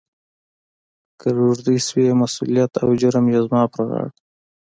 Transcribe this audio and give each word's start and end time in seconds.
«کهٔ 1.19 1.29
روږدی 1.37 1.77
شوې، 1.87 2.07
مسولیت 2.21 2.71
او 2.83 2.89
جرم 3.01 3.25
یې 3.33 3.39
زما 3.45 3.63
پهٔ 3.71 3.81
غاړه.» 3.89 4.09